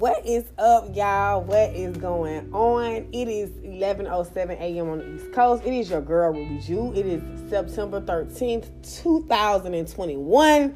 [0.00, 1.42] What is up, y'all?
[1.42, 3.06] What is going on?
[3.12, 4.88] It is 11:07 a.m.
[4.88, 5.62] on the East Coast.
[5.62, 6.94] It is your girl Ruby Jew.
[6.94, 10.74] It is September 13th, 2021.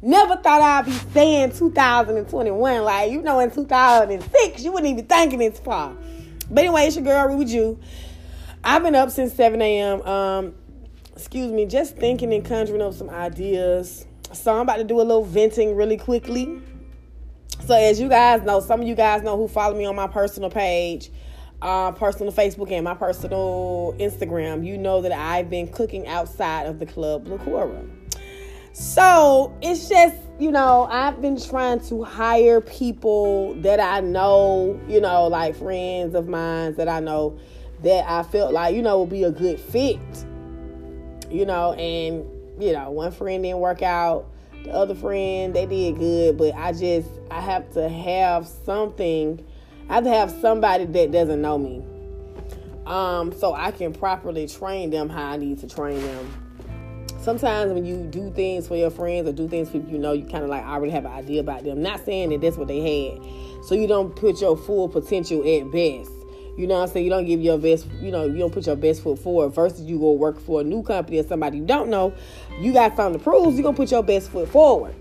[0.00, 2.82] Never thought I'd be saying 2021.
[2.82, 5.94] Like, you know, in 2006, you wouldn't even thinking it's far.
[6.50, 7.78] But anyway, it's your girl Ruby Jew.
[8.64, 10.00] I've been up since 7 a.m.
[10.00, 10.54] Um,
[11.14, 14.06] excuse me, just thinking and conjuring up some ideas.
[14.32, 16.62] So I'm about to do a little venting really quickly.
[17.64, 20.06] So as you guys know, some of you guys know who follow me on my
[20.06, 21.10] personal page,
[21.62, 26.78] uh, personal Facebook and my personal Instagram, you know that I've been cooking outside of
[26.78, 27.90] the club Lacora.
[28.72, 35.00] So it's just, you know, I've been trying to hire people that I know, you
[35.00, 37.38] know, like friends of mine that I know
[37.82, 39.98] that I felt like, you know, would be a good fit.
[41.30, 44.30] You know, and, you know, one friend didn't work out
[44.64, 49.44] the other friend they did good but i just i have to have something.
[49.88, 51.84] I have to have somebody that doesn't know me.
[52.86, 56.42] Um so i can properly train them how i need to train them.
[57.20, 60.24] Sometimes when you do things for your friends or do things for you know you
[60.24, 61.82] kind of like already have an idea about them.
[61.82, 63.64] Not saying that that's what they had.
[63.64, 66.15] So you don't put your full potential at best
[66.56, 67.04] you know what I'm saying?
[67.04, 69.82] You don't give your best, you know, you don't put your best foot forward versus
[69.82, 72.14] you go work for a new company or somebody you don't know.
[72.58, 74.94] You got something to prove, you're gonna put your best foot forward.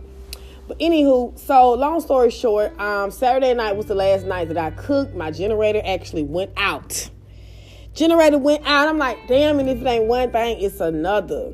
[0.67, 4.71] But anywho, so long story short, um, Saturday night was the last night that I
[4.71, 5.15] cooked.
[5.15, 7.09] My generator actually went out.
[7.93, 8.89] Generator went out.
[8.89, 11.53] I'm like, damn, and if it ain't one thing, it's another.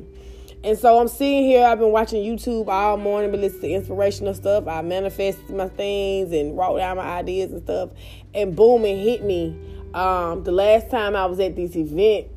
[0.64, 4.32] And so I'm sitting here, I've been watching YouTube all morning, but listening to inspirational
[4.32, 4.66] stuff.
[4.66, 7.90] I manifested my things and wrote down my ideas and stuff.
[8.32, 9.56] And boom, it hit me
[9.94, 12.28] um, the last time I was at this event,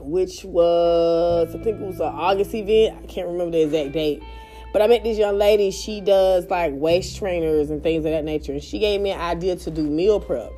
[0.00, 4.22] which was, I think it was an August event, I can't remember the exact date.
[4.72, 8.24] But I met this young lady, she does like waist trainers and things of that
[8.24, 8.52] nature.
[8.52, 10.50] And she gave me an idea to do meal prep.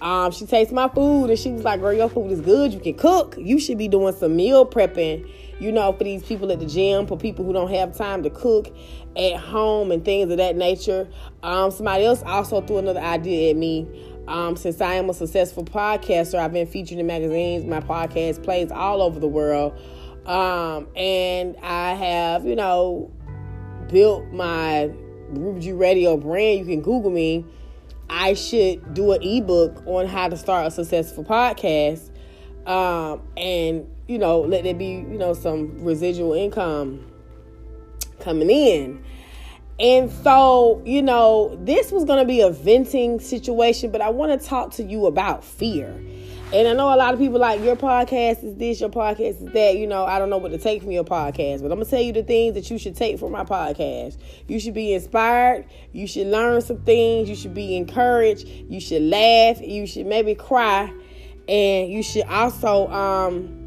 [0.00, 2.72] Um, she tasted my food and she was like, Girl, your food is good.
[2.72, 3.34] You can cook.
[3.38, 5.30] You should be doing some meal prepping,
[5.60, 8.30] you know, for these people at the gym, for people who don't have time to
[8.30, 8.74] cook
[9.14, 11.06] at home and things of that nature.
[11.42, 15.64] Um, somebody else also threw another idea at me um, since I am a successful
[15.64, 17.64] podcaster, I've been featured in magazines.
[17.64, 19.76] My podcast plays all over the world.
[20.24, 23.10] Um, and I have, you know,
[23.88, 24.84] built my
[25.30, 26.60] Ruby Radio brand.
[26.60, 27.44] You can Google me.
[28.08, 32.10] I should do an ebook on how to start a successful podcast.
[32.66, 37.04] Um, and, you know, let there be, you know, some residual income
[38.20, 39.04] coming in.
[39.80, 44.38] And so, you know, this was going to be a venting situation, but I want
[44.38, 45.98] to talk to you about fear.
[46.52, 49.52] And I know a lot of people like your podcast is this, your podcast is
[49.52, 49.76] that.
[49.76, 52.02] You know, I don't know what to take from your podcast, but I'm gonna tell
[52.02, 54.18] you the things that you should take from my podcast.
[54.48, 55.66] You should be inspired.
[55.92, 57.28] You should learn some things.
[57.28, 58.48] You should be encouraged.
[58.48, 59.60] You should laugh.
[59.60, 60.92] You should maybe cry,
[61.48, 63.59] and you should also um,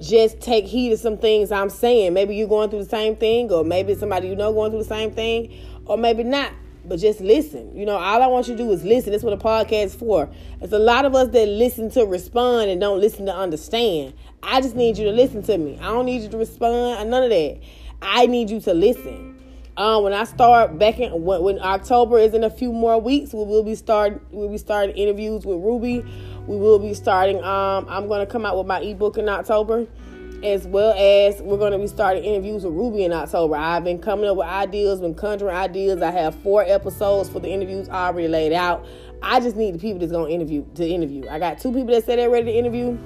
[0.00, 2.14] just take heed of some things I'm saying.
[2.14, 4.88] Maybe you're going through the same thing, or maybe somebody you know going through the
[4.88, 5.52] same thing,
[5.86, 6.52] or maybe not.
[6.84, 7.76] But just listen.
[7.76, 9.12] You know, all I want you to do is listen.
[9.12, 10.30] That's what a podcast is for.
[10.60, 14.14] It's a lot of us that listen to respond and don't listen to understand.
[14.42, 15.78] I just need you to listen to me.
[15.80, 17.58] I don't need you to respond none of that.
[18.00, 19.34] I need you to listen.
[19.76, 23.32] Um, when I start back in when, when, October is in a few more weeks,
[23.32, 26.04] we will be start we'll be starting interviews with Ruby
[26.48, 27.36] we will be starting.
[27.44, 29.86] Um, I'm going to come out with my ebook in October,
[30.42, 33.54] as well as we're going to be starting interviews with Ruby in October.
[33.54, 36.00] I've been coming up with ideas, been conjuring ideas.
[36.00, 38.86] I have four episodes for the interviews already laid out.
[39.22, 41.28] I just need the people that's going to interview to interview.
[41.28, 42.96] I got two people that said they're ready to interview.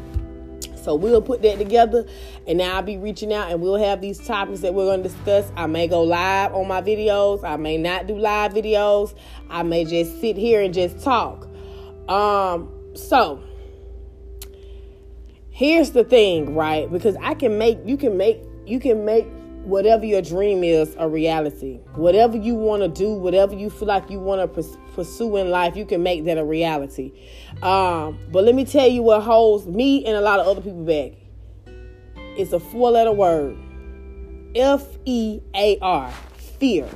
[0.76, 2.06] So we'll put that together
[2.46, 5.08] and now I'll be reaching out and we'll have these topics that we're going to
[5.08, 5.50] discuss.
[5.56, 7.44] I may go live on my videos.
[7.44, 9.14] I may not do live videos.
[9.48, 11.48] I may just sit here and just talk.
[12.08, 13.42] Um, so
[15.50, 16.90] here's the thing, right?
[16.90, 19.26] Because I can make you can make you can make
[19.64, 21.78] whatever your dream is a reality.
[21.94, 24.62] Whatever you want to do, whatever you feel like you want to
[24.94, 27.12] pursue in life, you can make that a reality.
[27.62, 30.84] Um, but let me tell you what holds me and a lot of other people
[30.84, 31.12] back.
[32.36, 33.56] It's a four letter word
[34.54, 36.12] F E A R,
[36.58, 36.88] fear.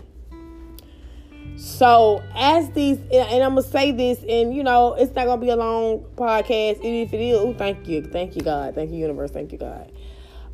[1.56, 5.48] So as these, and I'm gonna say this, and you know, it's not gonna be
[5.48, 6.76] a long podcast.
[6.76, 9.58] And if it is, oh, thank you, thank you, God, thank you, universe, thank you,
[9.58, 9.90] God.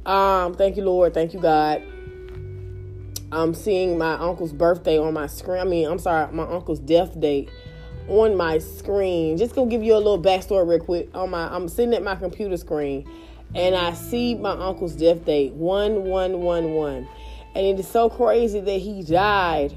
[0.06, 1.82] Um, thank you, Lord, thank you, God.
[3.32, 5.60] I'm seeing my uncle's birthday on my screen.
[5.60, 7.50] I mean, I'm sorry, my uncle's death date
[8.06, 9.37] on my screen.
[9.37, 11.08] Just gonna give you a little backstory real quick.
[11.14, 13.10] On my, I'm sitting at my computer screen,
[13.56, 17.08] and I see my uncle's death date one one one one,
[17.56, 19.76] and it is so crazy that he died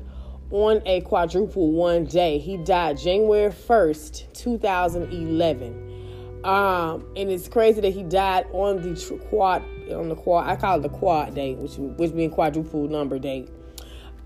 [0.52, 2.38] on a quadruple one day.
[2.38, 6.42] He died January 1st, 2011.
[6.44, 10.48] Um, and it's crazy that he died on the tr- quad on the quad.
[10.48, 13.50] I call it the quad date, which which means quadruple number date.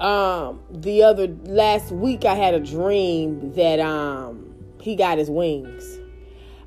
[0.01, 5.99] Um, the other last week, I had a dream that um he got his wings.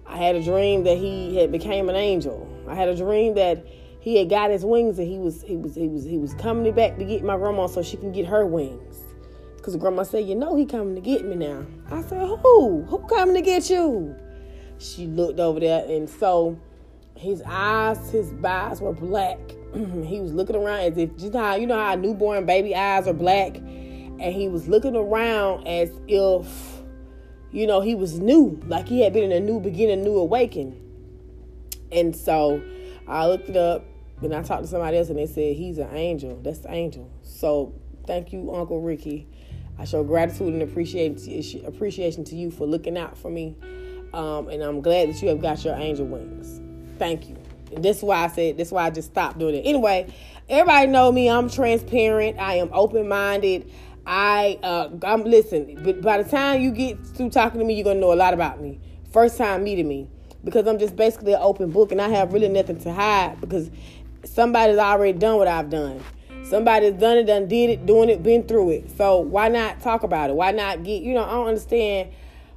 [0.07, 2.49] I had a dream that he had became an angel.
[2.67, 3.67] I had a dream that
[4.01, 6.73] he had got his wings and he was he was he was he was coming
[6.75, 9.02] back to get my grandma so she can get her wings.
[9.63, 11.65] Cause grandma said, you know he coming to get me now.
[11.91, 12.83] I said, who?
[12.83, 14.17] Who coming to get you?
[14.79, 16.59] She looked over there and so
[17.17, 19.39] his eyes, his eyes were black.
[20.05, 23.15] he was looking around as if just how you know how newborn baby eyes are
[23.15, 23.57] black.
[23.57, 26.83] And he was looking around as if,
[27.53, 30.81] you know, he was new, like he had been in a new beginning, new awakening.
[31.93, 32.63] And so
[33.07, 33.85] I looked it up
[34.23, 36.41] and I talked to somebody else and they said he's an angel.
[36.43, 37.11] That's the angel.
[37.23, 37.75] So
[38.07, 39.29] thank you, Uncle Ricky.
[39.83, 43.57] I show gratitude and appreciation to you for looking out for me.
[44.15, 46.61] Um, and I'm glad that you have got your angel wings.
[47.01, 47.37] Thank you.
[47.75, 49.63] And this is why I said this is why I just stopped doing it.
[49.63, 50.15] Anyway,
[50.49, 51.29] everybody know me.
[51.29, 52.39] I'm transparent.
[52.39, 53.73] I am open minded.
[54.07, 55.83] I uh, I'm listen.
[55.83, 58.35] But by the time you get through talking to me, you're gonna know a lot
[58.35, 58.79] about me.
[59.11, 60.07] First time meeting me,
[60.45, 63.69] because I'm just basically an open book, and I have really nothing to hide because
[64.23, 66.01] somebody's already done what I've done.
[66.45, 68.97] Somebody's done it, done did it, doing it, been through it.
[68.97, 70.35] So why not talk about it?
[70.35, 71.25] Why not get you know?
[71.25, 72.11] I don't understand.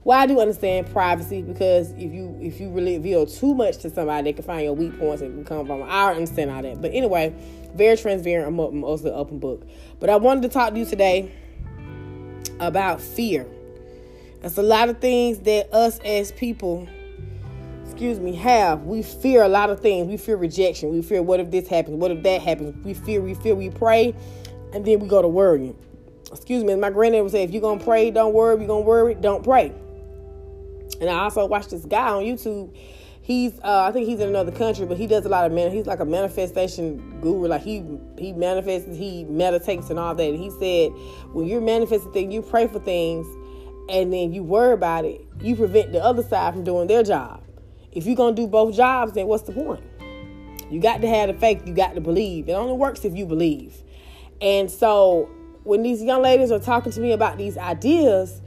[0.04, 3.90] Well, I do understand privacy because if you if you really reveal too much to
[3.90, 5.84] somebody, they can find your weak points and come from.
[5.84, 7.34] I understand all that, but anyway,
[7.74, 8.48] very transparent.
[8.48, 9.66] I'm mostly open book.
[10.00, 11.32] But I wanted to talk to you today
[12.60, 13.48] about fear.
[14.42, 16.88] That's a lot of things that us as people
[17.96, 18.82] excuse me, have.
[18.82, 20.10] We fear a lot of things.
[20.10, 20.92] We fear rejection.
[20.92, 21.96] We fear what if this happens?
[21.96, 22.76] What if that happens?
[22.84, 24.14] We fear, we fear, we pray,
[24.74, 25.78] and then we go to worrying.
[26.30, 28.58] Excuse me, my granddad would say, if you're gonna pray, don't worry.
[28.58, 29.72] You're gonna worry, don't pray.
[31.00, 32.76] And I also watched this guy on YouTube.
[33.22, 35.72] He's, uh, I think he's in another country, but he does a lot of man.
[35.72, 37.48] He's like a manifestation guru.
[37.48, 37.82] Like he
[38.18, 40.30] he manifests, he meditates and all that.
[40.30, 40.92] And he said,
[41.32, 43.26] when you're manifesting things, you pray for things,
[43.90, 45.26] and then you worry about it.
[45.40, 47.45] You prevent the other side from doing their job.
[47.96, 49.84] If you're gonna do both jobs, then what's the point?
[50.70, 52.50] You got to have the faith, you got to believe.
[52.50, 53.76] It only works if you believe.
[54.42, 55.30] And so
[55.64, 58.42] when these young ladies are talking to me about these ideas,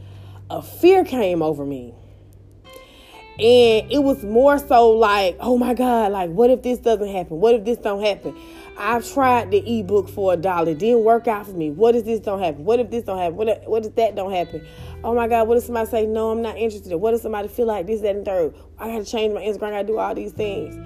[0.50, 1.94] a fear came over me.
[3.38, 7.40] And it was more so like, oh my God, like what if this doesn't happen?
[7.40, 8.36] What if this don't happen?
[8.78, 10.70] I've tried the ebook for a dollar.
[10.70, 11.70] It didn't work out for me.
[11.70, 12.64] What if this don't happen?
[12.64, 13.36] What if this don't happen?
[13.36, 14.64] What if, what if that don't happen?
[15.02, 16.96] Oh my God, what if somebody say, no, I'm not interested?
[16.96, 18.54] What if somebody feel like this, that, and third?
[18.78, 20.76] I gotta change my Instagram, I gotta do all these things.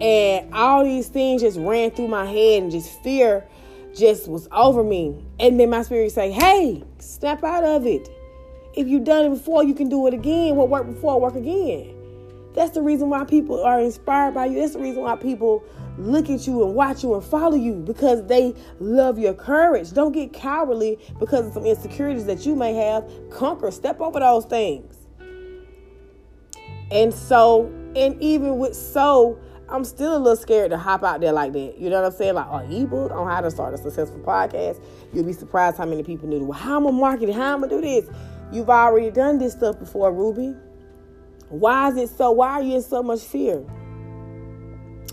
[0.00, 3.46] And all these things just ran through my head and just fear
[3.94, 5.24] just was over me.
[5.38, 8.08] And then my spirit say, hey, snap out of it.
[8.74, 10.56] If you've done it before, you can do it again.
[10.56, 11.94] What worked before, work again.
[12.54, 14.60] That's the reason why people are inspired by you.
[14.60, 15.64] That's the reason why people
[15.98, 19.92] look at you and watch you and follow you because they love your courage.
[19.92, 23.08] Don't get cowardly because of some insecurities that you may have.
[23.30, 24.96] Conquer, step over those things.
[26.90, 29.38] And so, and even with so,
[29.68, 31.78] I'm still a little scared to hop out there like that.
[31.78, 32.34] You know what I'm saying?
[32.34, 34.82] Like an ebook on how to start a successful podcast.
[35.12, 36.52] You'll be surprised how many people knew.
[36.52, 37.34] How I'm gonna market it?
[37.34, 38.08] How I'm gonna do this?
[38.52, 40.54] You've already done this stuff before, Ruby.
[41.48, 42.30] Why is it so?
[42.32, 43.64] Why are you in so much fear?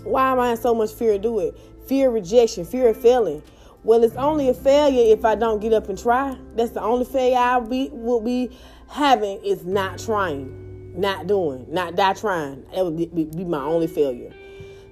[0.04, 1.56] Why am I in so much fear to do it?
[1.86, 3.42] Fear of rejection, fear of failing.
[3.84, 6.36] Well, it's only a failure if I don't get up and try.
[6.54, 8.50] That's the only failure I be, will be
[8.88, 12.64] having is not trying, not doing, not die trying.
[12.74, 14.32] That would be, be my only failure.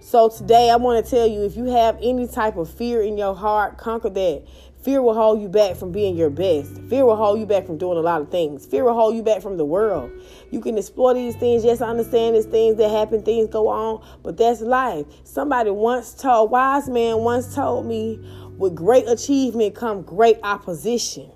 [0.01, 3.19] So today I want to tell you if you have any type of fear in
[3.19, 4.45] your heart, conquer that.
[4.83, 6.81] Fear will hold you back from being your best.
[6.89, 8.65] Fear will hold you back from doing a lot of things.
[8.65, 10.11] Fear will hold you back from the world.
[10.51, 11.65] You can explore these things.
[11.65, 15.05] Yes, I understand there's things that happen, things go on, but that's life.
[15.25, 18.19] Somebody once told, wise man once told me,
[18.57, 21.31] with great achievement come great opposition.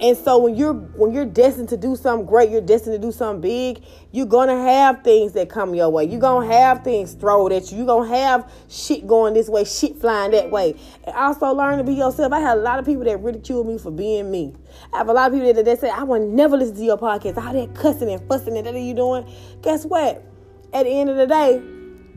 [0.00, 3.12] And so when you're when you're destined to do something great, you're destined to do
[3.12, 6.04] something big, you're gonna have things that come your way.
[6.04, 7.78] You're gonna have things thrown at you.
[7.78, 10.74] You're gonna have shit going this way, shit flying that way.
[11.04, 12.32] And also learn to be yourself.
[12.32, 14.54] I had a lot of people that ridicule me for being me.
[14.92, 16.98] I have a lot of people that, that say, I will never listen to your
[16.98, 17.36] podcast.
[17.38, 19.30] All that cussing and fussing and that are you doing.
[19.62, 20.24] Guess what?
[20.72, 21.62] At the end of the day,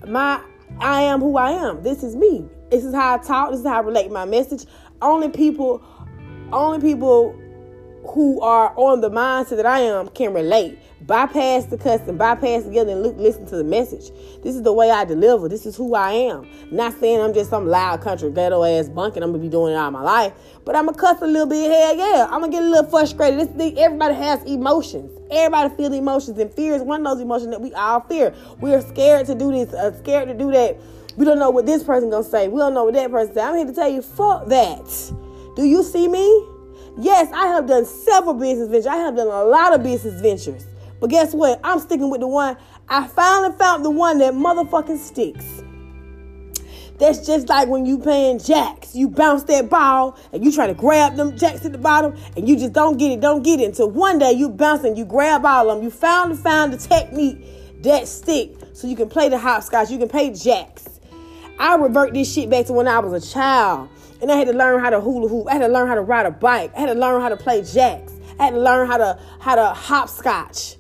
[0.07, 0.41] my
[0.79, 1.83] I am who I am.
[1.83, 2.45] This is me.
[2.69, 3.51] This is how I talk.
[3.51, 4.65] This is how I relate my message.
[5.01, 5.83] Only people,
[6.51, 7.39] only people
[8.07, 10.79] who are on the mindset that I am can relate.
[11.01, 14.11] Bypass the cussing, bypass together, and look, listen to the message.
[14.41, 15.47] This is the way I deliver.
[15.47, 16.47] This is who I am.
[16.71, 19.21] Not saying I'm just some loud country ghetto ass bunking.
[19.21, 20.33] I'm gonna be doing it all my life,
[20.63, 21.69] but I'm gonna cuss a little bit.
[21.69, 23.39] Hell yeah, I'm gonna get a little frustrated.
[23.39, 25.11] This thing, everybody has emotions.
[25.29, 28.33] Everybody feel emotions, and fear is one of those emotions that we all fear.
[28.59, 30.77] We are scared to do this, uh, scared to do that.
[31.17, 32.47] We don't know what this person gonna say.
[32.47, 33.41] We don't know what that person say.
[33.41, 35.13] I'm here to tell you, fuck that.
[35.55, 36.54] Do you see me?
[36.97, 38.87] Yes, I have done several business ventures.
[38.87, 40.65] I have done a lot of business ventures.
[40.99, 41.59] But guess what?
[41.63, 42.57] I'm sticking with the one.
[42.87, 45.45] I finally found the one that motherfucking sticks.
[46.97, 48.95] That's just like when you playing jacks.
[48.95, 52.47] You bounce that ball and you try to grab them jacks at the bottom and
[52.47, 53.65] you just don't get it, don't get it.
[53.65, 55.83] Until one day you bounce and you grab all of them.
[55.83, 60.07] You found found the technique that stick so you can play the hopscotch, you can
[60.07, 60.87] play jacks.
[61.59, 63.89] I revert this shit back to when I was a child.
[64.21, 65.47] And I had to learn how to hula hoop.
[65.47, 66.71] I had to learn how to ride a bike.
[66.75, 68.13] I had to learn how to play jacks.
[68.39, 70.77] I had to learn how to how to hopscotch.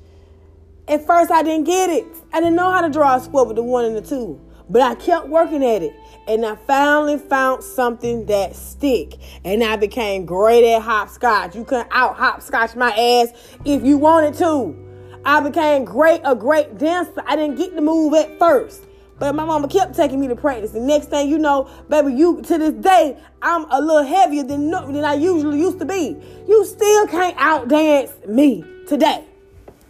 [0.87, 2.05] At first, I didn't get it.
[2.31, 4.39] I didn't know how to draw a square with the one and the two.
[4.69, 5.93] But I kept working at it.
[6.27, 9.15] And I finally found something that stick.
[9.43, 11.55] And I became great at hopscotch.
[11.55, 13.29] You couldn't out hopscotch my ass
[13.63, 14.75] if you wanted to.
[15.23, 17.23] I became great, a great dancer.
[17.25, 18.83] I didn't get the move at first.
[19.17, 20.71] But my mama kept taking me to practice.
[20.71, 24.69] The next thing you know, baby, you to this day, I'm a little heavier than,
[24.69, 26.17] than I usually used to be.
[26.47, 29.23] You still can't outdance me today.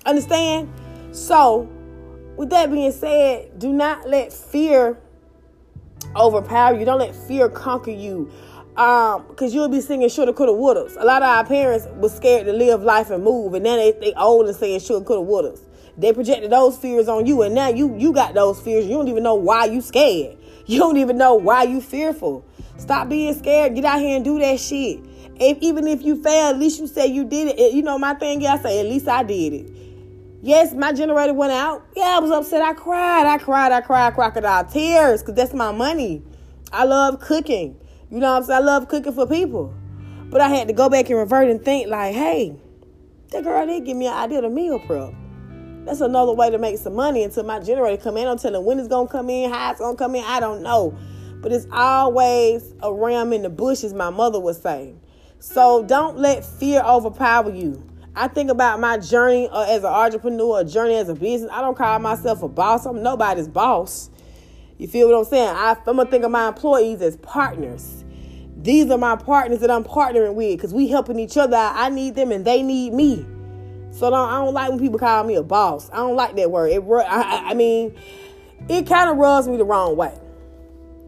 [0.05, 0.71] Understand?
[1.11, 1.67] So,
[2.37, 4.99] with that being said, do not let fear
[6.15, 6.85] overpower you.
[6.85, 8.31] Don't let fear conquer you.
[8.77, 10.51] Um, cause you'll be singing shoulda, coulda.
[10.51, 13.93] A lot of our parents were scared to live life and move, and now they
[13.93, 15.55] they old and saying shoulda, coulda.
[15.97, 18.85] They projected those fears on you, and now you you got those fears.
[18.85, 20.37] You don't even know why you scared.
[20.67, 22.43] You don't even know why you fearful.
[22.77, 23.75] Stop being scared.
[23.75, 24.99] Get out here and do that shit.
[25.39, 27.73] If, even if you fail, at least you say you did it.
[27.73, 28.41] You know my thing.
[28.41, 28.55] Yeah.
[28.55, 29.71] I say at least I did it.
[30.41, 31.85] Yes, my generator went out.
[31.95, 32.63] Yeah, I was upset.
[32.63, 33.27] I cried.
[33.27, 33.71] I cried.
[33.71, 36.23] I cried crocodile tears because that's my money.
[36.71, 37.79] I love cooking.
[38.09, 38.61] You know what I'm saying?
[38.61, 39.73] I love cooking for people.
[40.29, 42.55] But I had to go back and revert and think like, hey,
[43.31, 45.13] that girl did give me an idea of meal prep.
[45.85, 48.27] That's another way to make some money until my generator come in.
[48.27, 50.23] I'm telling when it's gonna come in, how it's gonna come in.
[50.23, 50.97] I don't know,
[51.41, 53.93] but it's always a ram in the bushes.
[53.93, 54.99] My mother was saying.
[55.37, 57.87] So don't let fear overpower you.
[58.15, 61.51] I think about my journey uh, as an entrepreneur, a journey as a business.
[61.53, 62.87] I don't call myself a boss.
[62.87, 64.09] I'm nobody's boss.
[64.79, 65.49] You feel what I'm saying?
[65.49, 68.03] I, I'm gonna think of my employees as partners.
[68.57, 71.57] These are my partners that I'm partnering with because we helping each other.
[71.57, 73.23] I need them and they need me.
[73.95, 75.89] So don't, I don't like when people call me a boss.
[75.91, 76.69] I don't like that word.
[76.69, 77.95] It, I, I mean,
[78.67, 80.13] it kind of rubs me the wrong way.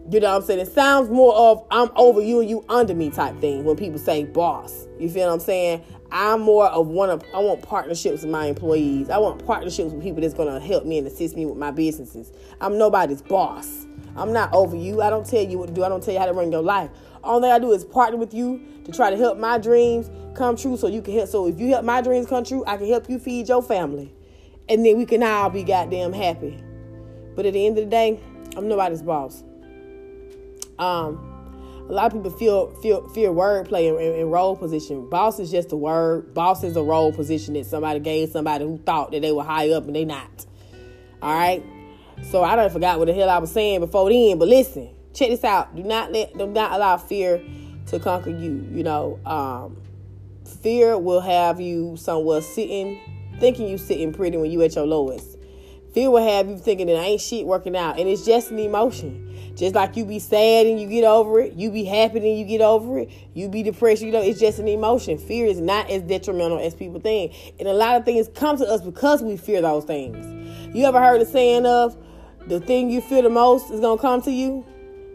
[0.09, 0.61] You know what I'm saying?
[0.61, 3.99] It sounds more of I'm over you and you under me type thing when people
[3.99, 4.87] say boss.
[4.99, 5.83] You feel what I'm saying?
[6.13, 9.09] I'm more of one of I want partnerships with my employees.
[9.09, 12.31] I want partnerships with people that's gonna help me and assist me with my businesses.
[12.61, 13.85] I'm nobody's boss.
[14.15, 15.01] I'm not over you.
[15.01, 15.83] I don't tell you what to do.
[15.83, 16.89] I don't tell you how to run your life.
[17.27, 20.55] All thing I do is partner with you to try to help my dreams come
[20.55, 21.27] true so you can help.
[21.27, 24.13] So if you help my dreams come true, I can help you feed your family.
[24.69, 26.63] And then we can all be goddamn happy.
[27.35, 28.19] But at the end of the day,
[28.55, 29.43] I'm nobody's boss.
[30.79, 31.37] Um,
[31.89, 35.09] a lot of people feel feel fear wordplay in, in role position.
[35.09, 36.33] Boss is just a word.
[36.33, 39.69] Boss is a role position that somebody gave somebody who thought that they were high
[39.71, 40.45] up and they not.
[41.21, 41.63] All right.
[42.31, 44.39] So I don't forgot what the hell I was saying before then.
[44.39, 45.75] But listen, check this out.
[45.75, 47.41] Do not let do not allow fear
[47.87, 48.67] to conquer you.
[48.71, 49.77] You know, um,
[50.61, 52.99] fear will have you somewhere sitting,
[53.39, 55.37] thinking you sitting pretty when you at your lowest.
[55.93, 59.23] Fear will have you thinking that ain't shit working out, and it's just an emotion.
[59.55, 62.45] Just like you be sad and you get over it, you be happy and you
[62.45, 65.17] get over it, you be depressed, you know, it's just an emotion.
[65.17, 67.33] Fear is not as detrimental as people think.
[67.57, 70.75] And a lot of things come to us because we fear those things.
[70.75, 71.97] You ever heard the saying of
[72.45, 74.63] the thing you fear the most is gonna come to you?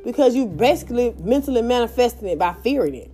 [0.04, 3.11] Because you basically mentally manifesting it by fearing it.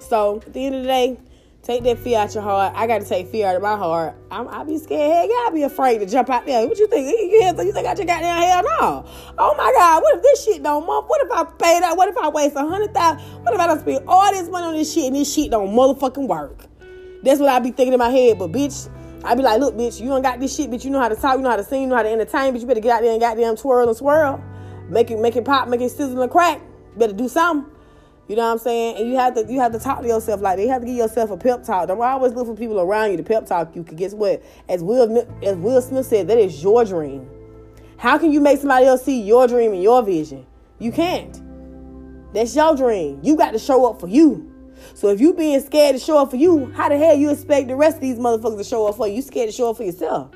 [0.00, 1.18] So at the end of the day,
[1.62, 2.74] take that fear out your heart.
[2.76, 4.14] I got to take fear out of my heart.
[4.30, 5.12] I'm, I be scared.
[5.12, 6.66] Hell yeah, I be afraid to jump out there.
[6.66, 7.08] What you think?
[7.08, 8.42] You, think I just got down?
[8.42, 9.04] Hell no.
[9.38, 11.06] Oh my God, what if this shit don't month?
[11.08, 11.96] What if I pay that?
[11.96, 13.24] What if I waste a hundred thousand?
[13.42, 15.74] What if I don't spend all this money on this shit and this shit don't
[15.74, 16.66] motherfucking work?
[17.22, 18.38] That's what I be thinking in my head.
[18.38, 18.90] But bitch,
[19.24, 20.84] I be like, look, bitch, you don't got this shit, bitch.
[20.84, 22.54] You know how to talk, you know how to sing, you know how to entertain,
[22.54, 22.60] bitch.
[22.60, 24.44] You better get out there and goddamn twirl and swirl
[24.88, 26.60] make it make it pop, make it sizzle and crack.
[26.96, 27.70] Better do something.
[28.28, 28.96] You know what I'm saying?
[28.96, 30.62] And you have to you have to talk to yourself like that.
[30.62, 31.88] You have to give yourself a pep talk.
[31.88, 33.84] Don't always look for people around you to pep talk you.
[33.84, 34.42] Cause guess what?
[34.68, 37.28] As Will as Will Smith said, that is your dream.
[37.98, 40.46] How can you make somebody else see your dream and your vision?
[40.78, 41.40] You can't.
[42.32, 43.20] That's your dream.
[43.22, 44.50] You got to show up for you.
[44.94, 47.68] So if you being scared to show up for you, how the hell you expect
[47.68, 49.14] the rest of these motherfuckers to show up for you?
[49.14, 50.30] You scared to show up for yourself.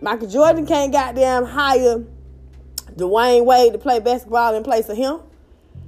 [0.00, 2.04] Michael Jordan can't goddamn hire
[2.96, 5.20] Dwyane Wade to play basketball in place of him.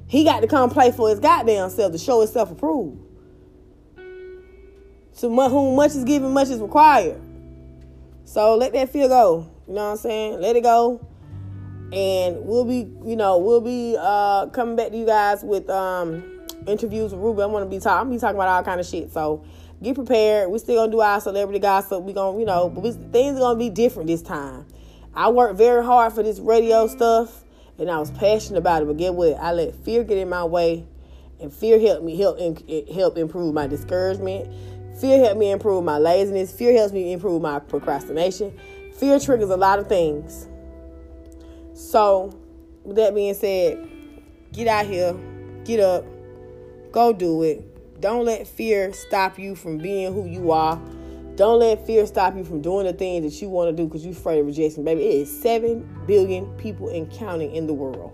[0.08, 3.02] He got to come play for his goddamn self to show himself approved.
[5.12, 7.20] So whom much is given, much is required.
[8.24, 9.50] So let that fear go.
[9.66, 10.40] You know what I'm saying?
[10.40, 11.06] Let it go.
[11.92, 16.22] And we'll be, you know, we'll be uh coming back to you guys with um
[16.66, 17.42] interviews with Ruby.
[17.42, 19.12] I'm gonna be talking I'm be talking about all kind of shit.
[19.12, 19.44] So
[19.82, 20.50] get prepared.
[20.50, 22.02] We still gonna do our celebrity gossip.
[22.02, 24.66] We gonna, you know, but we, things are gonna be different this time.
[25.16, 27.42] I worked very hard for this radio stuff
[27.78, 28.86] and I was passionate about it.
[28.86, 29.34] But get what?
[29.38, 30.86] I let fear get in my way,
[31.40, 32.38] and fear helped me help
[32.90, 34.52] help improve my discouragement.
[34.98, 36.52] Fear helped me improve my laziness.
[36.52, 38.58] Fear helps me improve my procrastination.
[38.94, 40.48] Fear triggers a lot of things.
[41.74, 42.38] So,
[42.82, 43.86] with that being said,
[44.52, 45.14] get out here,
[45.64, 46.06] get up,
[46.92, 48.00] go do it.
[48.00, 50.80] Don't let fear stop you from being who you are.
[51.36, 54.04] Don't let fear stop you from doing the things that you want to do because
[54.04, 55.02] you're afraid of rejection, baby.
[55.02, 58.12] It is 7 billion people and counting in the world.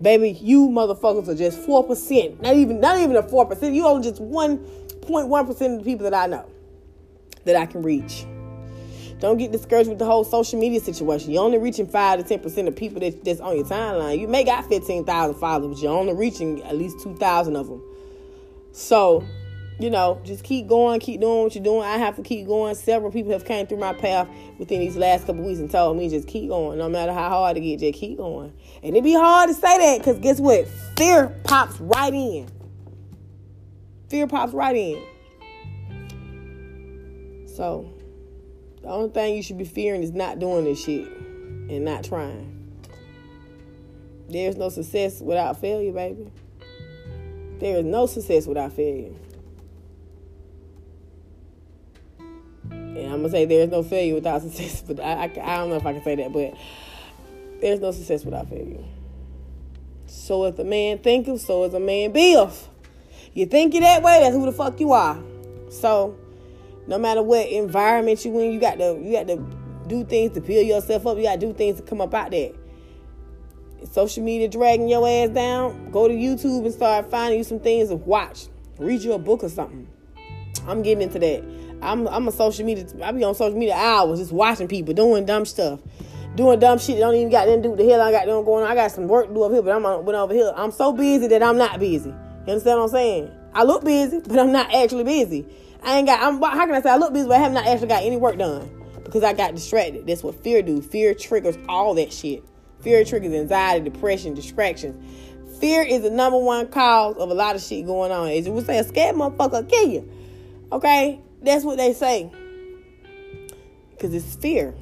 [0.00, 2.40] Baby, you motherfuckers are just 4%.
[2.40, 3.74] Not even not even a 4%.
[3.74, 6.48] You only just 1.1% of the people that I know
[7.44, 8.26] that I can reach.
[9.20, 11.30] Don't get discouraged with the whole social media situation.
[11.30, 14.18] You're only reaching 5 to 10% of people that, that's on your timeline.
[14.18, 17.82] You may got 15,000 followers, you're only reaching at least 2,000 of them.
[18.72, 19.24] So,
[19.78, 21.82] you know, just keep going, keep doing what you're doing.
[21.82, 22.74] I have to keep going.
[22.76, 24.28] Several people have came through my path
[24.58, 26.78] within these last couple weeks and told me just keep going.
[26.78, 28.52] No matter how hard it get, just keep going.
[28.82, 30.68] And it be hard to say that because guess what?
[30.96, 32.48] Fear pops right in.
[34.10, 35.02] Fear pops right in.
[37.48, 37.92] So
[38.82, 42.52] the only thing you should be fearing is not doing this shit and not trying.
[44.28, 46.30] There's no success without failure, baby.
[47.58, 49.12] There is no success without failure.
[52.96, 55.76] And I'm gonna say there's no failure without success, but I, I, I don't know
[55.76, 56.54] if I can say that, but
[57.60, 58.84] there's no success without failure.
[60.06, 62.68] So if a man think of, so is a man beeth.
[63.32, 65.20] You think you that way, that's who the fuck you are.
[65.70, 66.16] So
[66.86, 69.36] no matter what environment you in, you got to you got to
[69.88, 71.16] do things to build yourself up.
[71.16, 72.52] You got to do things to come up out there.
[73.90, 75.90] Social media dragging your ass down.
[75.90, 78.48] Go to YouTube and start finding you some things to watch.
[78.78, 79.88] Read you a book or something.
[80.66, 81.44] I'm getting into that.
[81.82, 82.86] I'm I'm a social media.
[83.02, 85.80] I be on social media hours just watching people doing dumb stuff,
[86.34, 86.98] doing dumb shit.
[86.98, 88.70] Don't even got to do the hell I got them going on.
[88.70, 90.52] I got some work to do up here, but I'm on, over here.
[90.56, 92.10] I'm so busy that I'm not busy.
[92.10, 93.30] You understand what I'm saying?
[93.54, 95.46] I look busy, but I'm not actually busy.
[95.82, 96.20] I ain't got.
[96.20, 96.40] I'm.
[96.40, 98.38] How can I say I look busy, but I have not actually got any work
[98.38, 98.68] done
[99.04, 100.06] because I got distracted.
[100.06, 100.80] That's what fear do.
[100.80, 102.42] Fear triggers all that shit.
[102.80, 104.96] Fear triggers anxiety, depression, distractions.
[105.60, 108.28] Fear is the number one cause of a lot of shit going on.
[108.28, 110.10] As you would say, a scared motherfucker kill you.
[110.74, 112.32] Okay, that's what they say.
[113.90, 114.74] Because it's fear.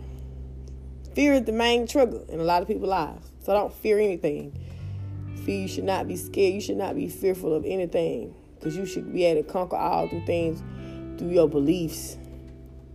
[1.14, 3.30] Fear is the main trigger in a lot of people's lives.
[3.44, 4.58] So don't fear anything.
[5.44, 6.54] Fear you should not be scared.
[6.54, 8.34] You should not be fearful of anything.
[8.54, 10.62] Because you should be able to conquer all through things
[11.18, 12.16] through your beliefs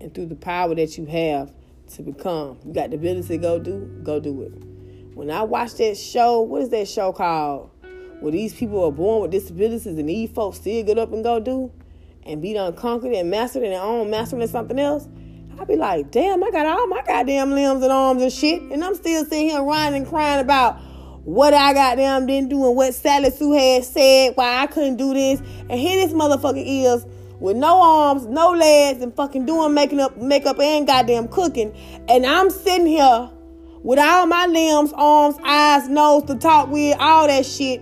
[0.02, 1.54] and through the power that you have
[1.94, 2.58] to become.
[2.66, 5.16] You got the ability to go do, go do it.
[5.16, 7.70] When I watch that show, what is that show called?
[8.22, 11.40] Where these people are born with disabilities and these folks still get up and go
[11.40, 11.72] do?
[12.28, 15.08] And be done conquered and mastered their own mastering and something else,
[15.60, 18.62] I'd be like, damn, I got all my goddamn limbs and arms and shit.
[18.62, 20.80] And I'm still sitting here whining and crying about
[21.24, 25.13] what I goddamn didn't do and what Sally Sue had said, why I couldn't do
[25.13, 25.40] this.
[25.70, 27.06] And here this motherfucker is
[27.40, 31.76] with no arms, no legs, and fucking doing making up makeup and goddamn cooking.
[32.08, 33.30] And I'm sitting here
[33.84, 37.82] with all my limbs, arms, eyes, nose to talk with, all that shit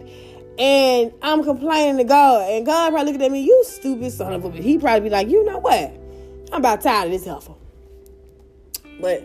[0.57, 4.45] and I'm complaining to God, and God probably looking at me, you stupid son of
[4.45, 4.63] a bitch.
[4.63, 5.91] He probably be like, you know what?
[6.51, 7.55] I'm about tired of this helper.
[9.01, 9.23] But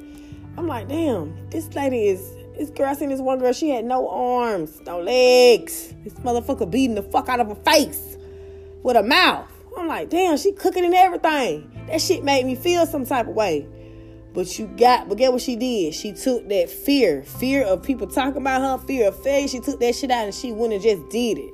[0.57, 2.87] I'm like, damn, this lady is this girl.
[2.87, 3.53] I seen this one girl.
[3.53, 5.95] She had no arms, no legs.
[6.05, 8.17] This motherfucker beating the fuck out of her face
[8.83, 9.49] with a mouth.
[9.79, 11.71] I'm like, damn, she cooking and everything.
[11.87, 13.67] That shit made me feel some type of way.
[14.33, 15.95] But you got, but get what she did?
[15.95, 19.49] She took that fear, fear of people talking about her, fear of failure.
[19.49, 21.53] She took that shit out and she went and just did it.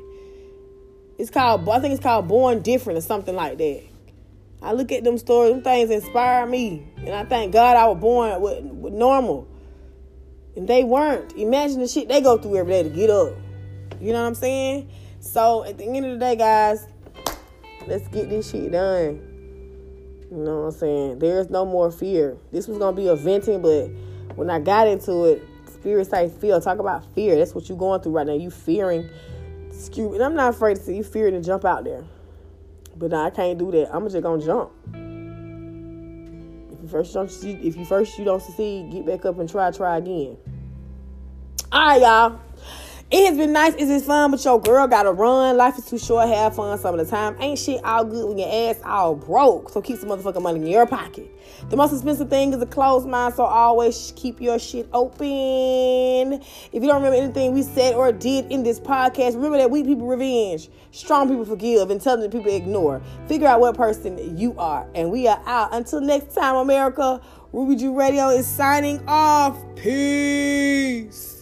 [1.18, 3.82] It's called, I think it's called Born Different or something like that.
[4.60, 6.86] I look at them stories, them things inspire me.
[6.98, 9.48] And I thank God I was born with, with normal.
[10.54, 11.32] And they weren't.
[11.36, 13.34] Imagine the shit they go through every day to get up.
[14.00, 14.90] You know what I'm saying?
[15.20, 16.86] So at the end of the day, guys,
[17.86, 19.25] let's get this shit done.
[20.30, 21.18] You know what I'm saying?
[21.20, 22.36] There's no more fear.
[22.52, 23.88] This was gonna be a venting, but
[24.36, 26.60] when I got into it, spirit say fear.
[26.60, 27.36] Talk about fear.
[27.36, 28.34] That's what you're going through right now.
[28.34, 29.08] You fearing
[29.96, 30.04] me.
[30.04, 32.04] And I'm not afraid to see you fearing to jump out there.
[32.96, 33.94] But nah, I can't do that.
[33.94, 34.70] I'm just gonna jump.
[36.72, 39.70] If you first don't if you first you don't succeed, get back up and try,
[39.70, 40.36] try again.
[41.72, 42.40] Alright, y'all.
[43.08, 43.72] It has been nice.
[43.76, 45.56] Is It's fun, but your girl gotta run.
[45.56, 46.28] Life is too short.
[46.28, 47.36] Have fun some of the time.
[47.38, 49.70] Ain't shit all good when your ass all broke.
[49.70, 51.30] So keep some motherfucking money in your pocket.
[51.70, 56.32] The most expensive thing is a closed mind, so always keep your shit open.
[56.32, 59.86] If you don't remember anything we said or did in this podcast, remember that weak
[59.86, 63.00] people revenge, strong people forgive, intelligent people ignore.
[63.28, 64.84] Figure out what person you are.
[64.96, 65.72] And we are out.
[65.72, 67.20] Until next time, America,
[67.52, 69.56] Ruby Jew Radio is signing off.
[69.76, 71.36] Peace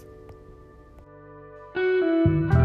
[2.14, 2.63] thank you